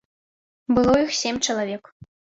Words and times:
Было 0.77 0.95
іх 1.05 1.13
сем 1.21 1.35
чалавек. 1.45 1.83